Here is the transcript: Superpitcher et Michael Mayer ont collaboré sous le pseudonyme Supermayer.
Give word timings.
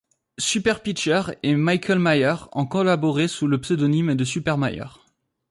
Superpitcher 0.39 1.21
et 1.43 1.53
Michael 1.55 1.99
Mayer 1.99 2.33
ont 2.53 2.65
collaboré 2.65 3.27
sous 3.27 3.45
le 3.45 3.61
pseudonyme 3.61 4.25
Supermayer. 4.25 4.85